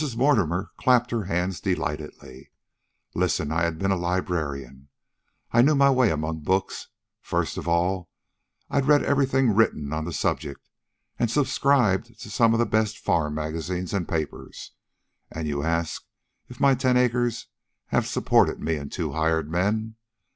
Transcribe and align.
Mortimer 0.17 0.71
clapped 0.77 1.11
her 1.11 1.25
hands 1.25 1.61
delightedly. 1.61 2.49
"Listen. 3.13 3.51
I 3.51 3.61
had 3.65 3.77
been 3.77 3.91
a 3.91 3.95
librarian. 3.95 4.87
I 5.51 5.61
knew 5.61 5.75
my 5.75 5.91
way 5.91 6.09
among 6.09 6.39
books. 6.39 6.87
First 7.21 7.55
of 7.55 7.67
all 7.67 8.09
I'd 8.67 8.87
read 8.87 9.03
everything 9.03 9.53
written 9.53 9.93
on 9.93 10.05
the 10.05 10.11
subject, 10.11 10.67
and 11.19 11.29
subscribed 11.29 12.19
to 12.19 12.31
some 12.31 12.51
of 12.53 12.59
the 12.59 12.65
best 12.65 12.97
farm 12.97 13.35
magazines 13.35 13.93
and 13.93 14.07
papers. 14.07 14.71
And 15.29 15.47
you 15.47 15.61
ask 15.61 16.03
if 16.49 16.59
my 16.59 16.73
ten 16.73 16.97
acres 16.97 17.45
have 17.89 18.07
supported 18.07 18.59
me 18.59 18.77
and 18.77 18.91
two 18.91 19.11
hired 19.11 19.51
men. 19.51 19.97